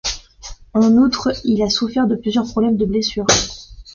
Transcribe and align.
En 0.73 0.93
outre, 0.97 1.29
il 1.43 1.61
a 1.61 1.69
souffert 1.69 2.07
de 2.07 2.15
plusieurs 2.15 2.45
problèmes 2.51 2.75
de 2.75 2.85
blessures. 2.85 3.27